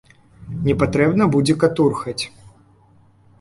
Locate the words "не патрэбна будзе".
0.67-1.53